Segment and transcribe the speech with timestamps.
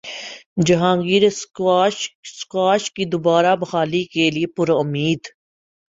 [0.67, 5.21] Jahangir squash کی دوبارہ بحالی کیلئے پرامید